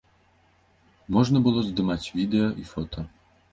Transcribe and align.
Можна 1.17 1.37
было 1.49 1.59
здымаць 1.69 2.01
відэа 2.17 2.47
і 2.65 2.69
фота. 2.73 3.09